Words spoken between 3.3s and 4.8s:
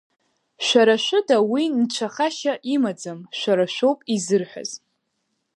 шәара шәоуп изырҳәаз…